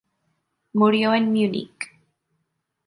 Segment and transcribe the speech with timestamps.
[0.73, 1.91] Murió en Múnich.